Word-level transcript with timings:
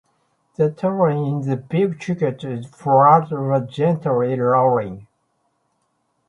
The 0.55 0.71
terrain 0.71 1.27
in 1.27 1.41
the 1.47 1.55
Big 1.55 2.01
Thicket 2.03 2.43
is 2.43 2.65
flat 2.65 3.31
or 3.31 3.59
gently 3.59 4.39
rolling. 4.39 5.05